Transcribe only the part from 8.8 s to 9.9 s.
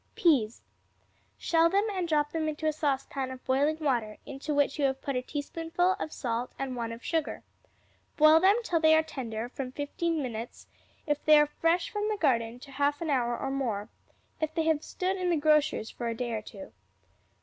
are tender, from